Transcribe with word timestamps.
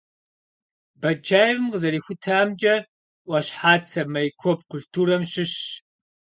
Батчаевым 1.01 1.65
къызэрихутамкӀэ, 1.71 2.75
Ӏуащхьацэ 3.27 4.01
майкоп 4.13 4.59
культурэм 4.69 5.23
щыщщ. 5.31 5.59